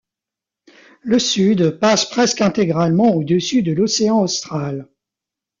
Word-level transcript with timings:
Le 1.03 1.19
sud 1.19 1.77
passe 1.79 2.05
presque 2.09 2.41
intégralement 2.41 3.13
au-dessus 3.13 3.61
de 3.61 3.71
l'océan 3.71 4.23
Austral. 4.23 4.87